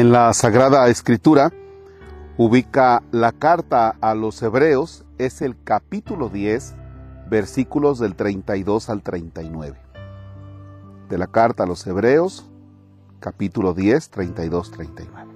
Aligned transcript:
En 0.00 0.12
la 0.12 0.32
Sagrada 0.32 0.88
Escritura 0.88 1.52
ubica 2.38 3.02
la 3.12 3.32
carta 3.32 3.96
a 4.00 4.14
los 4.14 4.42
hebreos, 4.42 5.04
es 5.18 5.42
el 5.42 5.62
capítulo 5.62 6.30
10, 6.30 6.74
versículos 7.28 7.98
del 7.98 8.14
32 8.14 8.88
al 8.88 9.02
39. 9.02 9.78
De 11.10 11.18
la 11.18 11.26
carta 11.26 11.64
a 11.64 11.66
los 11.66 11.86
hebreos, 11.86 12.48
capítulo 13.18 13.74
10, 13.74 14.08
32, 14.08 14.70
39. 14.70 15.30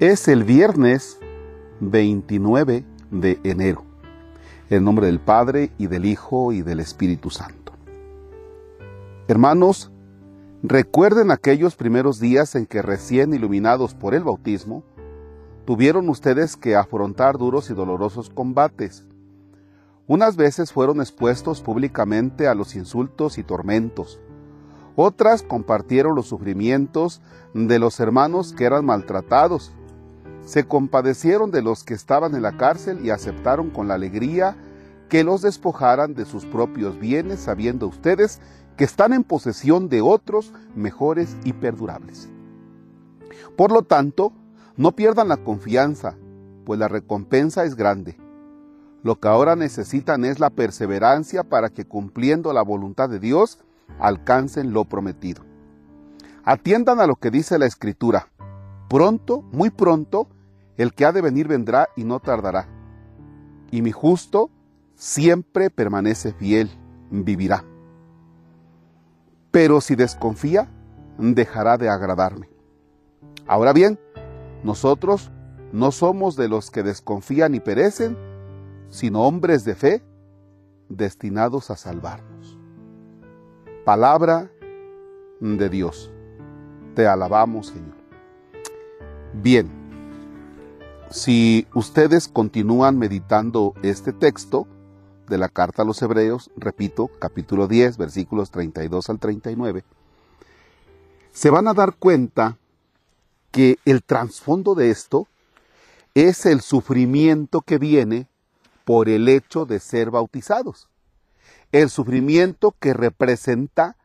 Es 0.00 0.26
el 0.26 0.42
viernes 0.42 1.20
29 1.78 2.84
de 3.12 3.38
enero. 3.44 3.84
En 4.68 4.82
nombre 4.82 5.06
del 5.06 5.20
Padre 5.20 5.70
y 5.78 5.86
del 5.86 6.06
Hijo 6.06 6.52
y 6.52 6.62
del 6.62 6.80
Espíritu 6.80 7.30
Santo. 7.30 7.72
Hermanos, 9.28 9.91
Recuerden 10.64 11.32
aquellos 11.32 11.74
primeros 11.74 12.20
días 12.20 12.54
en 12.54 12.66
que 12.66 12.82
recién 12.82 13.34
iluminados 13.34 13.94
por 13.94 14.14
el 14.14 14.22
bautismo, 14.22 14.84
tuvieron 15.64 16.08
ustedes 16.08 16.56
que 16.56 16.76
afrontar 16.76 17.36
duros 17.36 17.68
y 17.70 17.74
dolorosos 17.74 18.30
combates. 18.30 19.04
Unas 20.06 20.36
veces 20.36 20.70
fueron 20.70 21.00
expuestos 21.00 21.62
públicamente 21.62 22.46
a 22.46 22.54
los 22.54 22.76
insultos 22.76 23.38
y 23.38 23.42
tormentos. 23.42 24.20
Otras 24.94 25.42
compartieron 25.42 26.14
los 26.14 26.26
sufrimientos 26.26 27.22
de 27.54 27.80
los 27.80 27.98
hermanos 27.98 28.52
que 28.52 28.64
eran 28.64 28.84
maltratados. 28.84 29.72
Se 30.44 30.62
compadecieron 30.62 31.50
de 31.50 31.62
los 31.62 31.82
que 31.82 31.94
estaban 31.94 32.36
en 32.36 32.42
la 32.42 32.56
cárcel 32.56 33.04
y 33.04 33.10
aceptaron 33.10 33.70
con 33.70 33.88
la 33.88 33.94
alegría 33.94 34.56
que 35.08 35.24
los 35.24 35.42
despojaran 35.42 36.14
de 36.14 36.24
sus 36.24 36.46
propios 36.46 37.00
bienes, 37.00 37.40
sabiendo 37.40 37.88
ustedes 37.88 38.40
que 38.76 38.84
están 38.84 39.12
en 39.12 39.24
posesión 39.24 39.88
de 39.88 40.00
otros 40.00 40.52
mejores 40.74 41.36
y 41.44 41.52
perdurables. 41.52 42.28
Por 43.56 43.72
lo 43.72 43.82
tanto, 43.82 44.32
no 44.76 44.92
pierdan 44.92 45.28
la 45.28 45.36
confianza, 45.36 46.16
pues 46.64 46.78
la 46.78 46.88
recompensa 46.88 47.64
es 47.64 47.76
grande. 47.76 48.16
Lo 49.02 49.18
que 49.18 49.28
ahora 49.28 49.56
necesitan 49.56 50.24
es 50.24 50.38
la 50.38 50.50
perseverancia 50.50 51.44
para 51.44 51.68
que 51.68 51.84
cumpliendo 51.84 52.52
la 52.52 52.62
voluntad 52.62 53.08
de 53.08 53.18
Dios 53.18 53.58
alcancen 53.98 54.72
lo 54.72 54.84
prometido. 54.84 55.44
Atiendan 56.44 57.00
a 57.00 57.06
lo 57.06 57.16
que 57.16 57.30
dice 57.30 57.58
la 57.58 57.66
Escritura. 57.66 58.28
Pronto, 58.88 59.42
muy 59.52 59.70
pronto, 59.70 60.28
el 60.76 60.92
que 60.94 61.04
ha 61.04 61.12
de 61.12 61.20
venir 61.20 61.48
vendrá 61.48 61.88
y 61.96 62.04
no 62.04 62.20
tardará. 62.20 62.68
Y 63.70 63.82
mi 63.82 63.92
justo 63.92 64.50
siempre 64.94 65.70
permanece 65.70 66.32
fiel, 66.32 66.70
vivirá 67.10 67.64
pero 69.52 69.80
si 69.80 69.94
desconfía, 69.94 70.68
dejará 71.18 71.78
de 71.78 71.88
agradarme. 71.88 72.48
Ahora 73.46 73.72
bien, 73.72 74.00
nosotros 74.64 75.30
no 75.72 75.92
somos 75.92 76.34
de 76.36 76.48
los 76.48 76.70
que 76.70 76.82
desconfían 76.82 77.54
y 77.54 77.60
perecen, 77.60 78.16
sino 78.88 79.22
hombres 79.22 79.64
de 79.64 79.74
fe 79.74 80.02
destinados 80.88 81.70
a 81.70 81.76
salvarnos. 81.76 82.58
Palabra 83.84 84.50
de 85.40 85.68
Dios. 85.68 86.10
Te 86.94 87.06
alabamos, 87.06 87.68
Señor. 87.68 87.96
Bien, 89.34 89.70
si 91.10 91.66
ustedes 91.74 92.28
continúan 92.28 92.98
meditando 92.98 93.74
este 93.82 94.12
texto, 94.12 94.66
de 95.32 95.38
la 95.38 95.48
carta 95.48 95.80
a 95.80 95.84
los 95.86 96.02
Hebreos, 96.02 96.50
repito, 96.56 97.08
capítulo 97.18 97.66
10, 97.66 97.96
versículos 97.96 98.50
32 98.50 99.08
al 99.08 99.18
39, 99.18 99.82
se 101.32 101.48
van 101.48 101.66
a 101.68 101.72
dar 101.72 101.94
cuenta 101.94 102.58
que 103.50 103.78
el 103.86 104.02
trasfondo 104.02 104.74
de 104.74 104.90
esto 104.90 105.26
es 106.12 106.44
el 106.44 106.60
sufrimiento 106.60 107.62
que 107.62 107.78
viene 107.78 108.26
por 108.84 109.08
el 109.08 109.26
hecho 109.26 109.64
de 109.64 109.80
ser 109.80 110.10
bautizados. 110.10 110.88
El 111.72 111.88
sufrimiento 111.88 112.74
que 112.78 112.92
representa 112.92 113.96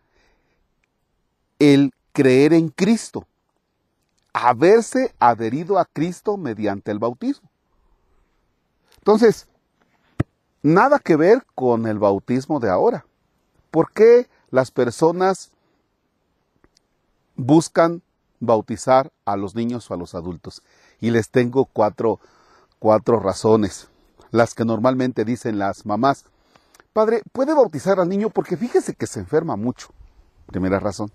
el 1.60 1.92
creer 2.14 2.54
en 2.54 2.70
Cristo, 2.70 3.28
haberse 4.32 5.14
adherido 5.20 5.78
a 5.78 5.84
Cristo 5.84 6.38
mediante 6.38 6.90
el 6.92 7.00
bautismo. 7.00 7.50
Entonces, 9.00 9.48
nada 10.68 11.00
que 11.00 11.16
ver 11.16 11.46
con 11.56 11.88
el 11.88 11.98
bautismo 11.98 12.60
de 12.60 12.70
ahora. 12.70 13.06
¿Por 13.72 13.92
qué 13.92 14.28
las 14.50 14.70
personas 14.70 15.52
buscan 17.36 18.02
bautizar 18.40 19.12
a 19.26 19.38
los 19.38 19.56
niños 19.56 19.90
o 19.90 19.94
a 19.94 19.98
los 19.98 20.14
adultos? 20.14 20.62
Y 21.00 21.12
les 21.12 21.30
tengo 21.30 21.66
cuatro, 21.66 22.20
cuatro 22.80 23.20
razones, 23.20 23.88
las 24.32 24.54
que 24.54 24.66
normalmente 24.66 25.24
dicen 25.24 25.58
las 25.58 25.86
mamás. 25.86 26.26
Padre, 26.92 27.22
¿puede 27.32 27.54
bautizar 27.54 28.00
al 28.00 28.10
niño? 28.10 28.30
Porque 28.30 28.58
fíjese 28.58 28.94
que 28.94 29.08
se 29.08 29.20
enferma 29.22 29.56
mucho. 29.56 29.90
Primera 30.48 30.80
razón. 30.80 31.12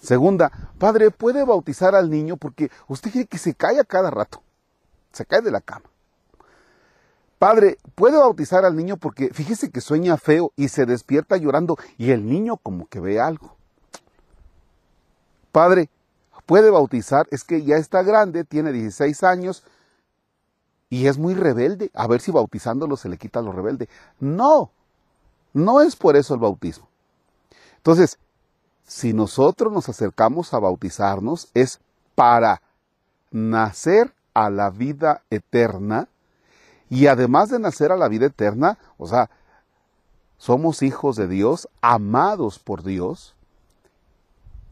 Segunda, 0.00 0.50
padre, 0.78 1.10
¿puede 1.10 1.44
bautizar 1.44 1.94
al 1.94 2.08
niño? 2.08 2.36
Porque 2.36 2.70
usted 2.86 3.10
quiere 3.10 3.26
que 3.26 3.38
se 3.38 3.54
cae 3.54 3.80
a 3.80 3.84
cada 3.84 4.10
rato. 4.10 4.42
Se 5.12 5.26
cae 5.26 5.42
de 5.42 5.50
la 5.50 5.60
cama. 5.60 5.90
Padre, 7.40 7.78
¿puede 7.94 8.18
bautizar 8.18 8.66
al 8.66 8.76
niño? 8.76 8.98
Porque 8.98 9.30
fíjese 9.32 9.70
que 9.70 9.80
sueña 9.80 10.18
feo 10.18 10.52
y 10.56 10.68
se 10.68 10.84
despierta 10.84 11.38
llorando 11.38 11.78
y 11.96 12.10
el 12.10 12.28
niño 12.28 12.58
como 12.58 12.86
que 12.86 13.00
ve 13.00 13.18
algo. 13.18 13.56
Padre, 15.50 15.88
¿puede 16.44 16.68
bautizar? 16.68 17.26
Es 17.30 17.44
que 17.44 17.62
ya 17.62 17.76
está 17.76 18.02
grande, 18.02 18.44
tiene 18.44 18.72
16 18.72 19.22
años 19.22 19.64
y 20.90 21.06
es 21.06 21.16
muy 21.16 21.32
rebelde. 21.32 21.90
A 21.94 22.06
ver 22.06 22.20
si 22.20 22.30
bautizándolo 22.30 22.98
se 22.98 23.08
le 23.08 23.16
quita 23.16 23.40
lo 23.40 23.52
rebelde. 23.52 23.88
No, 24.18 24.70
no 25.54 25.80
es 25.80 25.96
por 25.96 26.16
eso 26.16 26.34
el 26.34 26.40
bautismo. 26.40 26.88
Entonces, 27.78 28.18
si 28.86 29.14
nosotros 29.14 29.72
nos 29.72 29.88
acercamos 29.88 30.52
a 30.52 30.58
bautizarnos 30.58 31.48
es 31.54 31.80
para 32.14 32.60
nacer 33.30 34.12
a 34.34 34.50
la 34.50 34.68
vida 34.68 35.22
eterna 35.30 36.06
y 36.90 37.06
además 37.06 37.48
de 37.48 37.60
nacer 37.60 37.92
a 37.92 37.96
la 37.96 38.08
vida 38.08 38.26
eterna, 38.26 38.76
o 38.98 39.06
sea, 39.06 39.30
somos 40.36 40.82
hijos 40.82 41.16
de 41.16 41.28
Dios, 41.28 41.68
amados 41.80 42.58
por 42.58 42.82
Dios, 42.82 43.36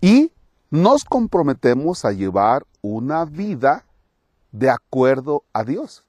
y 0.00 0.32
nos 0.70 1.04
comprometemos 1.04 2.04
a 2.04 2.12
llevar 2.12 2.66
una 2.82 3.24
vida 3.24 3.84
de 4.52 4.68
acuerdo 4.68 5.44
a 5.52 5.62
Dios. 5.64 6.04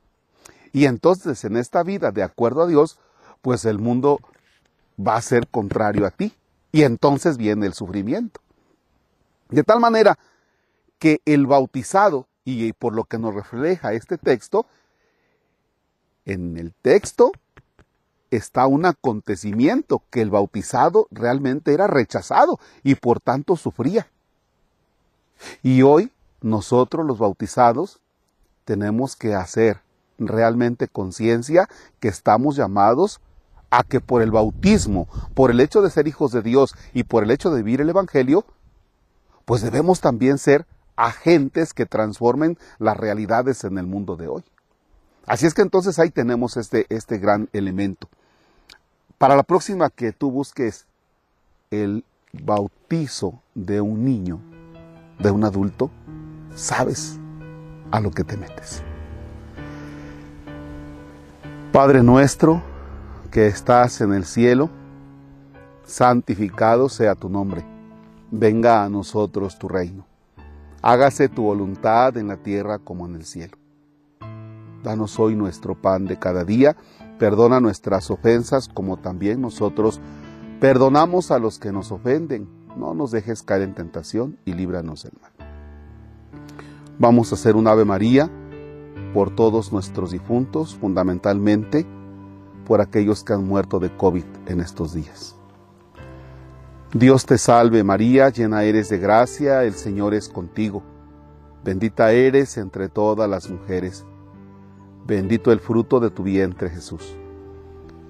Y 0.74 0.86
entonces 0.86 1.44
en 1.46 1.58
esta 1.58 1.84
vida 1.84 2.12
de 2.12 2.24
acuerdo 2.24 2.64
a 2.64 2.68
Dios, 2.68 3.00
pues 3.42 3.66
el 3.66 3.80
mundo 3.80 4.20
va 5.00 5.16
a 5.16 5.22
ser 5.22 5.48
contrario 5.48 6.06
a 6.06 6.12
ti. 6.12 6.34
Y 6.72 6.84
entonces 6.84 7.38
viene 7.38 7.66
el 7.66 7.74
sufrimiento. 7.74 8.42
De 9.50 9.64
tal 9.64 9.80
manera 9.80 10.20
que 11.00 11.22
el 11.26 11.48
bautizado, 11.48 12.28
y 12.46 12.74
por 12.74 12.94
lo 12.94 13.06
que 13.06 13.18
nos 13.18 13.34
refleja 13.34 13.94
este 13.94 14.18
texto, 14.18 14.68
en 16.26 16.58
el 16.58 16.74
texto 16.74 17.32
está 18.32 18.68
un 18.68 18.86
acontecimiento 18.86 20.04
que 20.10 20.22
el 20.22 20.30
bautizado 20.30 21.08
realmente 21.12 21.74
era 21.74 21.88
rechazado 21.88 22.60
y 22.84 22.96
por 22.96 23.20
tanto 23.20 23.56
sufría. 23.56 24.08
Y 25.64 25.82
hoy 25.82 26.12
nosotros 26.42 27.06
los 27.06 27.18
bautizados 27.18 28.00
tenemos 28.66 29.16
que 29.16 29.34
hacer 29.34 29.82
realmente 30.18 30.88
conciencia 30.88 31.68
que 32.00 32.10
estamos 32.10 32.56
llamados 32.56 33.22
a 33.72 33.84
que 33.84 34.02
por 34.02 34.22
el 34.22 34.32
bautismo, 34.32 35.08
por 35.34 35.52
el 35.52 35.60
hecho 35.60 35.82
de 35.82 35.90
ser 35.90 36.08
hijos 36.08 36.32
de 36.32 36.42
Dios 36.42 36.76
y 36.94 37.04
por 37.04 37.24
el 37.24 37.32
hecho 37.32 37.52
de 37.52 37.64
vivir 37.64 37.82
el 37.82 37.90
Evangelio, 37.90 38.46
pues 39.46 39.62
debemos 39.62 40.02
también 40.02 40.38
ser 40.38 40.66
agentes 40.96 41.74
que 41.74 41.86
transformen 41.86 42.58
las 42.78 42.98
realidades 42.98 43.64
en 43.64 43.78
el 43.78 43.86
mundo 43.86 44.16
de 44.16 44.28
hoy. 44.28 44.44
Así 45.26 45.46
es 45.46 45.54
que 45.54 45.62
entonces 45.62 46.00
ahí 46.00 46.10
tenemos 46.10 46.58
este, 46.58 46.86
este 46.90 47.18
gran 47.18 47.50
elemento. 47.54 48.10
Para 49.18 49.36
la 49.36 49.44
próxima 49.44 49.90
que 49.90 50.12
tú 50.12 50.32
busques 50.32 50.86
el 51.72 52.04
bautizo 52.32 53.42
de 53.54 53.82
un 53.82 54.06
niño, 54.06 54.40
de 55.20 55.32
un 55.32 55.44
adulto, 55.44 55.92
sabes 56.56 57.20
a 57.92 58.00
lo 58.00 58.12
que 58.12 58.24
te 58.24 58.38
metes. 58.38 58.82
Padre 61.72 62.02
nuestro 62.02 62.64
que 63.32 63.48
estás 63.48 64.02
en 64.02 64.14
el 64.14 64.26
cielo, 64.26 64.70
santificado 65.86 66.90
sea 66.90 67.16
tu 67.16 67.30
nombre. 67.30 67.64
Venga 68.32 68.84
a 68.84 68.90
nosotros 68.90 69.60
tu 69.60 69.68
reino. 69.68 70.06
Hágase 70.82 71.30
tu 71.30 71.44
voluntad 71.44 72.18
en 72.18 72.28
la 72.28 72.38
tierra 72.38 72.80
como 72.80 73.06
en 73.06 73.16
el 73.16 73.26
cielo. 73.26 73.58
Danos 74.84 75.20
hoy 75.20 75.36
nuestro 75.36 75.76
pan 75.76 76.06
de 76.06 76.18
cada 76.18 76.44
día. 76.44 76.76
Perdona 77.18 77.60
nuestras 77.60 78.10
ofensas 78.12 78.68
como 78.68 78.98
también 78.98 79.42
nosotros 79.42 80.00
perdonamos 80.60 81.32
a 81.32 81.40
los 81.40 81.60
que 81.60 81.72
nos 81.72 81.92
ofenden. 81.92 82.48
No 82.78 82.94
nos 82.94 83.12
dejes 83.12 83.44
caer 83.44 83.64
en 83.64 83.76
tentación 83.76 84.38
y 84.46 84.54
líbranos 84.54 85.04
del 85.04 85.14
mal. 85.22 85.32
Vamos 86.98 87.32
a 87.32 87.36
hacer 87.36 87.56
un 87.56 87.68
Ave 87.68 87.86
María 87.86 88.30
por 89.14 89.36
todos 89.36 89.72
nuestros 89.72 90.12
difuntos, 90.12 90.76
fundamentalmente 90.76 91.86
por 92.66 92.82
aquellos 92.82 93.24
que 93.24 93.34
han 93.34 93.46
muerto 93.46 93.80
de 93.80 93.96
COVID 93.96 94.26
en 94.48 94.60
estos 94.60 94.94
días. 94.94 95.36
Dios 96.94 97.26
te 97.26 97.38
salve 97.38 97.84
María, 97.84 98.30
llena 98.30 98.64
eres 98.64 98.90
de 98.90 98.98
gracia, 98.98 99.64
el 99.64 99.74
Señor 99.74 100.14
es 100.14 100.30
contigo. 100.30 100.84
Bendita 101.64 102.12
eres 102.12 102.58
entre 102.58 102.90
todas 102.90 103.30
las 103.30 103.50
mujeres. 103.50 104.06
Bendito 105.06 105.52
el 105.52 105.60
fruto 105.60 106.00
de 106.00 106.12
tu 106.12 106.24
vientre 106.24 106.70
Jesús. 106.70 107.16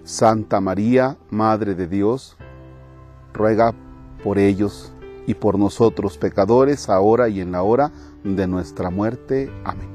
Santa 0.03 0.59
María, 0.59 1.17
Madre 1.29 1.75
de 1.75 1.87
Dios, 1.87 2.35
ruega 3.33 3.73
por 4.23 4.37
ellos 4.37 4.91
y 5.27 5.35
por 5.35 5.59
nosotros 5.59 6.17
pecadores, 6.17 6.89
ahora 6.89 7.29
y 7.29 7.41
en 7.41 7.51
la 7.51 7.63
hora 7.63 7.91
de 8.23 8.47
nuestra 8.47 8.89
muerte. 8.89 9.51
Amén. 9.63 9.87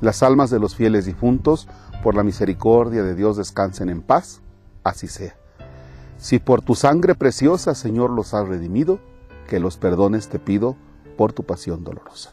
Las 0.00 0.22
almas 0.22 0.50
de 0.50 0.58
los 0.58 0.74
fieles 0.74 1.04
difuntos, 1.06 1.68
por 2.02 2.14
la 2.14 2.22
misericordia 2.22 3.02
de 3.02 3.14
Dios, 3.14 3.36
descansen 3.36 3.88
en 3.88 4.02
paz. 4.02 4.40
Así 4.84 5.08
sea. 5.08 5.36
Si 6.18 6.38
por 6.38 6.62
tu 6.62 6.74
sangre 6.74 7.14
preciosa, 7.14 7.74
Señor, 7.74 8.10
los 8.10 8.32
has 8.32 8.48
redimido, 8.48 8.98
que 9.46 9.60
los 9.60 9.76
perdones 9.76 10.28
te 10.28 10.38
pido 10.38 10.76
por 11.16 11.32
tu 11.32 11.44
pasión 11.44 11.84
dolorosa. 11.84 12.32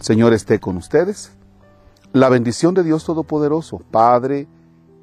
Señor 0.00 0.32
esté 0.32 0.60
con 0.60 0.76
ustedes. 0.76 1.32
La 2.12 2.28
bendición 2.28 2.74
de 2.74 2.82
Dios 2.82 3.04
Todopoderoso, 3.04 3.80
Padre, 3.90 4.48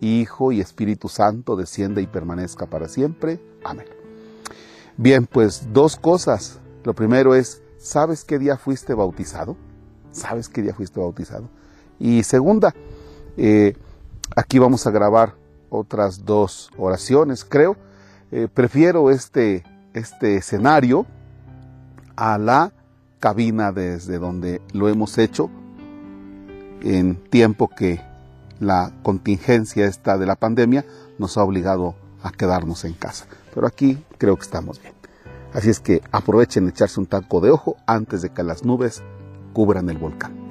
Hijo 0.01 0.51
y 0.51 0.59
Espíritu 0.59 1.09
Santo, 1.09 1.55
descienda 1.55 2.01
y 2.01 2.07
permanezca 2.07 2.65
para 2.65 2.87
siempre. 2.87 3.39
Amén. 3.63 3.85
Bien, 4.97 5.25
pues 5.25 5.67
dos 5.71 5.95
cosas. 5.95 6.59
Lo 6.83 6.93
primero 6.93 7.35
es, 7.35 7.61
¿sabes 7.77 8.23
qué 8.23 8.39
día 8.39 8.57
fuiste 8.57 8.93
bautizado? 8.93 9.55
¿Sabes 10.11 10.49
qué 10.49 10.61
día 10.61 10.73
fuiste 10.73 10.99
bautizado? 10.99 11.49
Y 11.99 12.23
segunda, 12.23 12.73
eh, 13.37 13.75
aquí 14.35 14.59
vamos 14.59 14.85
a 14.87 14.91
grabar 14.91 15.35
otras 15.69 16.25
dos 16.25 16.69
oraciones, 16.77 17.45
creo. 17.45 17.77
Eh, 18.31 18.47
prefiero 18.51 19.09
este, 19.11 19.63
este 19.93 20.35
escenario 20.35 21.05
a 22.15 22.37
la 22.37 22.73
cabina 23.19 23.71
desde 23.71 24.19
donde 24.19 24.61
lo 24.73 24.89
hemos 24.89 25.17
hecho 25.17 25.49
en 26.83 27.15
tiempo 27.15 27.69
que 27.69 28.01
la 28.59 28.91
contingencia 29.03 29.85
esta 29.85 30.17
de 30.17 30.25
la 30.25 30.35
pandemia 30.35 30.85
nos 31.17 31.37
ha 31.37 31.43
obligado 31.43 31.95
a 32.21 32.31
quedarnos 32.31 32.85
en 32.85 32.93
casa. 32.93 33.25
Pero 33.53 33.67
aquí 33.67 34.03
creo 34.17 34.35
que 34.35 34.43
estamos 34.43 34.81
bien. 34.81 34.93
Así 35.53 35.69
es 35.69 35.79
que 35.79 36.01
aprovechen 36.11 36.67
echarse 36.67 36.99
un 36.99 37.05
taco 37.05 37.39
de 37.41 37.51
ojo 37.51 37.77
antes 37.85 38.21
de 38.21 38.29
que 38.29 38.43
las 38.43 38.63
nubes 38.63 39.03
cubran 39.53 39.89
el 39.89 39.97
volcán. 39.97 40.42